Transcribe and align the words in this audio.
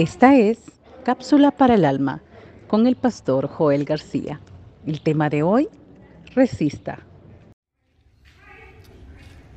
Esta 0.00 0.34
es 0.34 0.58
Cápsula 1.04 1.50
para 1.50 1.74
el 1.74 1.84
Alma 1.84 2.22
con 2.68 2.86
el 2.86 2.96
pastor 2.96 3.48
Joel 3.48 3.84
García. 3.84 4.40
El 4.86 5.02
tema 5.02 5.28
de 5.28 5.42
hoy, 5.42 5.68
resista. 6.34 7.00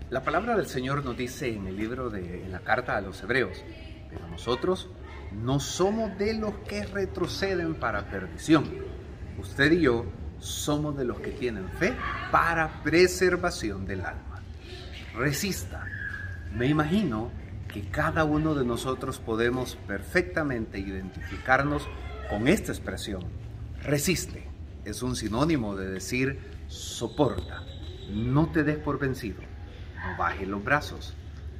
La 0.09 0.21
palabra 0.21 0.57
del 0.57 0.65
Señor 0.65 1.05
nos 1.05 1.15
dice 1.15 1.47
en 1.47 1.67
el 1.67 1.77
libro 1.77 2.09
de 2.09 2.43
en 2.43 2.51
la 2.51 2.59
carta 2.59 2.97
a 2.97 2.99
los 2.99 3.23
hebreos, 3.23 3.63
pero 4.09 4.27
nosotros 4.27 4.89
no 5.31 5.61
somos 5.61 6.17
de 6.17 6.33
los 6.33 6.53
que 6.67 6.87
retroceden 6.87 7.75
para 7.75 8.09
perdición. 8.09 8.65
Usted 9.39 9.71
y 9.71 9.83
yo 9.83 10.03
somos 10.39 10.97
de 10.97 11.05
los 11.05 11.21
que 11.21 11.31
tienen 11.31 11.69
fe 11.69 11.93
para 12.33 12.83
preservación 12.83 13.85
del 13.85 14.01
alma. 14.01 14.43
Resista. 15.15 15.85
Me 16.53 16.67
imagino 16.67 17.31
que 17.73 17.81
cada 17.81 18.23
uno 18.23 18.53
de 18.53 18.65
nosotros 18.65 19.19
podemos 19.19 19.77
perfectamente 19.87 20.77
identificarnos 20.77 21.87
con 22.29 22.47
esta 22.47 22.71
expresión. 22.71 23.23
Resiste 23.81 24.47
es 24.85 25.01
un 25.01 25.15
sinónimo 25.15 25.75
de 25.75 25.89
decir 25.89 26.39
soporta, 26.67 27.63
no 28.11 28.51
te 28.51 28.63
des 28.63 28.77
por 28.77 28.99
vencido, 28.99 29.41
no 29.41 30.17
bajes 30.17 30.47
los 30.47 30.63
brazos, 30.63 31.13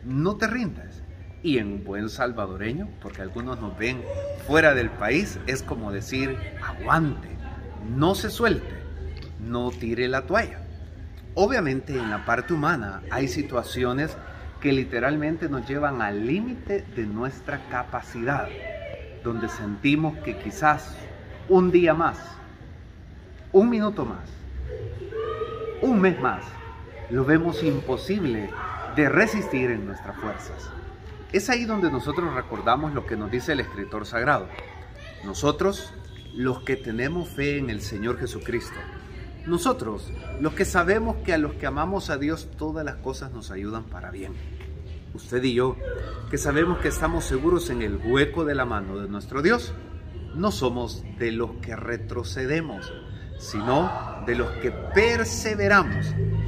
no 0.04 0.36
te 0.36 0.48
rindas. 0.48 1.02
Y 1.42 1.58
en 1.58 1.84
buen 1.84 2.08
salvadoreño, 2.08 2.88
porque 3.02 3.22
algunos 3.22 3.60
nos 3.60 3.78
ven 3.78 4.02
fuera 4.48 4.74
del 4.74 4.90
país, 4.90 5.40
es 5.46 5.62
como 5.62 5.92
decir 5.92 6.38
aguante, 6.64 7.28
no 7.98 8.16
se 8.16 8.30
suelte, 8.30 8.76
no 9.42 9.72
tire 9.72 10.08
la 10.08 10.22
toalla. 10.22 10.62
Obviamente 11.36 11.98
en 11.98 12.10
la 12.10 12.26
parte 12.26 12.54
humana 12.54 13.02
hay 13.10 13.28
situaciones 13.28 14.16
que 14.64 14.72
literalmente 14.72 15.50
nos 15.50 15.68
llevan 15.68 16.02
al 16.02 16.26
límite 16.26 16.86
de 16.96 17.06
nuestra 17.06 17.68
capacidad, 17.68 18.48
donde 19.22 19.50
sentimos 19.50 20.18
que 20.20 20.38
quizás 20.38 20.96
un 21.50 21.70
día 21.70 21.94
más, 21.94 22.18
un 23.52 23.70
minuto 23.70 24.06
más, 24.06 24.30
un 25.82 26.00
mes 26.00 26.18
más, 26.22 26.46
lo 27.10 27.26
vemos 27.26 27.62
imposible 27.62 28.50
de 28.96 29.10
resistir 29.10 29.70
en 29.70 29.86
nuestras 29.86 30.16
fuerzas. 30.16 30.72
Es 31.34 31.50
ahí 31.50 31.66
donde 31.66 31.92
nosotros 31.92 32.34
recordamos 32.34 32.94
lo 32.94 33.06
que 33.06 33.18
nos 33.18 33.30
dice 33.30 33.52
el 33.52 33.60
escritor 33.60 34.06
sagrado. 34.06 34.48
Nosotros, 35.26 35.94
los 36.36 36.64
que 36.64 36.78
tenemos 36.78 37.28
fe 37.28 37.58
en 37.58 37.70
el 37.70 37.82
Señor 37.82 38.18
Jesucristo, 38.18 38.80
nosotros, 39.46 40.10
los 40.40 40.54
que 40.54 40.64
sabemos 40.64 41.18
que 41.18 41.34
a 41.34 41.38
los 41.38 41.54
que 41.56 41.66
amamos 41.66 42.10
a 42.10 42.18
Dios 42.18 42.50
todas 42.58 42.86
las 42.86 42.96
cosas 42.96 43.34
nos 43.34 43.52
ayudan 43.52 43.84
para 43.84 44.10
bien. 44.10 44.34
Usted 45.14 45.44
y 45.44 45.54
yo, 45.54 45.76
que 46.32 46.38
sabemos 46.38 46.80
que 46.80 46.88
estamos 46.88 47.26
seguros 47.26 47.70
en 47.70 47.82
el 47.82 47.98
hueco 47.98 48.46
de 48.46 48.56
la 48.56 48.66
mano 48.66 48.98
de 48.98 49.08
nuestro 49.08 49.42
Dios, 49.42 49.74
no 50.36 50.52
somos 50.52 51.04
de 51.20 51.32
los 51.32 51.52
que 51.62 51.76
retrocedemos, 51.76 52.92
sino 53.38 53.92
de 54.26 54.36
los 54.36 54.52
que 54.54 54.72
perseveramos, 54.72 56.08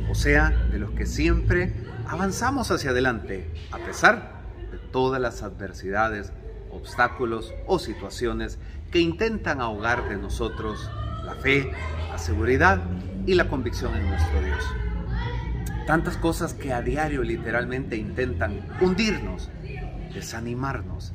o 0.09 0.15
sea, 0.15 0.49
de 0.71 0.79
los 0.79 0.91
que 0.91 1.05
siempre 1.05 1.73
avanzamos 2.07 2.71
hacia 2.71 2.89
adelante, 2.89 3.51
a 3.71 3.77
pesar 3.77 4.41
de 4.71 4.79
todas 4.91 5.21
las 5.21 5.43
adversidades, 5.43 6.31
obstáculos 6.71 7.53
o 7.67 7.79
situaciones 7.79 8.57
que 8.91 8.99
intentan 8.99 9.61
ahogar 9.61 10.09
de 10.09 10.17
nosotros 10.17 10.89
la 11.23 11.35
fe, 11.35 11.71
la 12.09 12.17
seguridad 12.17 12.81
y 13.25 13.35
la 13.35 13.47
convicción 13.47 13.95
en 13.95 14.09
nuestro 14.09 14.41
Dios. 14.41 14.84
Tantas 15.87 16.17
cosas 16.17 16.53
que 16.53 16.73
a 16.73 16.81
diario 16.81 17.21
literalmente 17.21 17.95
intentan 17.95 18.65
hundirnos, 18.81 19.49
desanimarnos, 20.13 21.13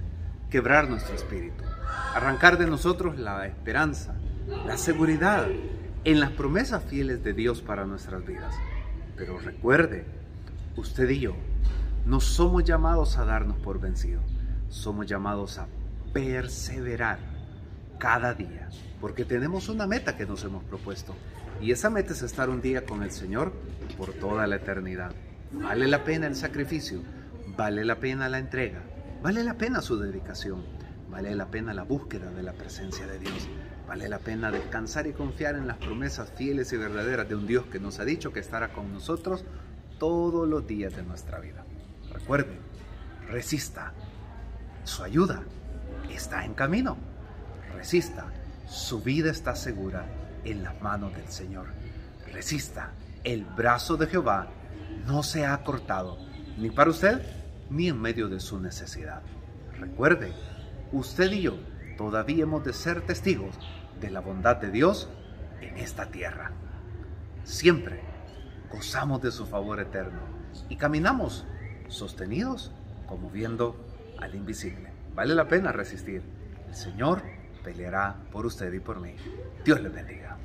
quebrar 0.48 0.88
nuestro 0.88 1.14
espíritu, 1.14 1.64
arrancar 2.14 2.56
de 2.56 2.66
nosotros 2.66 3.18
la 3.18 3.46
esperanza, 3.46 4.14
la 4.66 4.76
seguridad 4.76 5.46
en 6.04 6.20
las 6.20 6.30
promesas 6.30 6.84
fieles 6.84 7.24
de 7.24 7.32
Dios 7.32 7.62
para 7.62 7.84
nuestras 7.84 8.24
vidas. 8.24 8.54
Pero 9.16 9.38
recuerde, 9.38 10.04
usted 10.76 11.08
y 11.10 11.20
yo 11.20 11.34
no 12.06 12.20
somos 12.20 12.64
llamados 12.64 13.18
a 13.18 13.24
darnos 13.24 13.58
por 13.58 13.80
vencidos, 13.80 14.24
somos 14.68 15.06
llamados 15.06 15.58
a 15.58 15.66
perseverar 16.12 17.18
cada 18.00 18.32
día, 18.34 18.68
porque 19.00 19.24
tenemos 19.24 19.68
una 19.68 19.86
meta 19.86 20.16
que 20.16 20.26
nos 20.26 20.42
hemos 20.42 20.64
propuesto. 20.64 21.14
Y 21.60 21.70
esa 21.70 21.90
meta 21.90 22.14
es 22.14 22.22
estar 22.22 22.48
un 22.48 22.62
día 22.62 22.86
con 22.86 23.02
el 23.02 23.12
Señor 23.12 23.52
por 23.96 24.14
toda 24.14 24.46
la 24.46 24.56
eternidad. 24.56 25.12
Vale 25.52 25.86
la 25.86 26.02
pena 26.02 26.26
el 26.26 26.34
sacrificio, 26.34 27.02
vale 27.56 27.84
la 27.84 28.00
pena 28.00 28.28
la 28.28 28.38
entrega, 28.38 28.80
vale 29.22 29.44
la 29.44 29.58
pena 29.58 29.82
su 29.82 30.00
dedicación, 30.00 30.64
vale 31.10 31.34
la 31.34 31.50
pena 31.50 31.74
la 31.74 31.82
búsqueda 31.82 32.30
de 32.30 32.42
la 32.42 32.54
presencia 32.54 33.06
de 33.06 33.18
Dios, 33.18 33.48
vale 33.86 34.08
la 34.08 34.18
pena 34.18 34.50
descansar 34.50 35.06
y 35.06 35.12
confiar 35.12 35.56
en 35.56 35.66
las 35.66 35.76
promesas 35.76 36.32
fieles 36.32 36.72
y 36.72 36.78
verdaderas 36.78 37.28
de 37.28 37.34
un 37.34 37.46
Dios 37.46 37.66
que 37.66 37.80
nos 37.80 38.00
ha 38.00 38.04
dicho 38.06 38.32
que 38.32 38.40
estará 38.40 38.72
con 38.72 38.92
nosotros 38.92 39.44
todos 39.98 40.48
los 40.48 40.66
días 40.66 40.96
de 40.96 41.02
nuestra 41.02 41.38
vida. 41.38 41.66
Recuerde, 42.10 42.58
resista, 43.28 43.92
su 44.84 45.02
ayuda 45.02 45.42
está 46.08 46.46
en 46.46 46.54
camino 46.54 47.09
resista, 47.74 48.26
su 48.68 49.02
vida 49.02 49.30
está 49.30 49.56
segura 49.56 50.06
en 50.44 50.62
las 50.62 50.80
manos 50.80 51.14
del 51.14 51.28
Señor. 51.28 51.66
Resista, 52.32 52.92
el 53.24 53.44
brazo 53.44 53.96
de 53.96 54.06
Jehová 54.06 54.48
no 55.06 55.22
se 55.22 55.46
ha 55.46 55.62
cortado, 55.64 56.18
ni 56.56 56.70
para 56.70 56.90
usted, 56.90 57.20
ni 57.68 57.88
en 57.88 58.00
medio 58.00 58.28
de 58.28 58.40
su 58.40 58.60
necesidad. 58.60 59.22
Recuerde, 59.78 60.32
usted 60.92 61.30
y 61.32 61.42
yo 61.42 61.58
todavía 61.96 62.44
hemos 62.44 62.64
de 62.64 62.72
ser 62.72 63.02
testigos 63.02 63.58
de 64.00 64.10
la 64.10 64.20
bondad 64.20 64.56
de 64.56 64.70
Dios 64.70 65.08
en 65.60 65.76
esta 65.78 66.06
tierra. 66.06 66.52
Siempre 67.44 68.00
gozamos 68.70 69.20
de 69.22 69.32
su 69.32 69.46
favor 69.46 69.80
eterno 69.80 70.20
y 70.68 70.76
caminamos 70.76 71.44
sostenidos 71.88 72.72
como 73.06 73.30
viendo 73.30 73.76
al 74.20 74.34
invisible. 74.34 74.92
Vale 75.14 75.34
la 75.34 75.48
pena 75.48 75.72
resistir. 75.72 76.22
El 76.68 76.74
Señor 76.74 77.22
peleará 77.62 78.16
por 78.32 78.46
usted 78.46 78.72
y 78.72 78.80
por 78.80 79.00
mí. 79.00 79.14
Dios 79.64 79.80
le 79.80 79.88
bendiga. 79.88 80.36